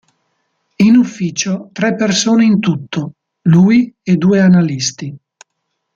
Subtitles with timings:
[0.77, 5.15] In ufficio tre persone in tutto: lui e due analisti.